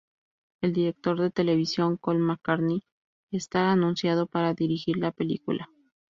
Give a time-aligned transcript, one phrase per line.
[0.61, 2.81] El director de televisión Colm McCarthy
[3.29, 5.69] está anunciado para dirigir la película.